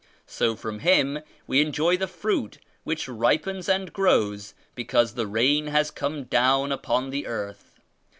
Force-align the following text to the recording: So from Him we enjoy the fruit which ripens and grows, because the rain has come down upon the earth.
So 0.25 0.55
from 0.55 0.79
Him 0.79 1.19
we 1.45 1.61
enjoy 1.61 1.95
the 1.95 2.07
fruit 2.07 2.57
which 2.83 3.07
ripens 3.07 3.69
and 3.69 3.93
grows, 3.93 4.55
because 4.73 5.13
the 5.13 5.27
rain 5.27 5.67
has 5.67 5.91
come 5.91 6.23
down 6.23 6.71
upon 6.71 7.11
the 7.11 7.27
earth. 7.27 7.79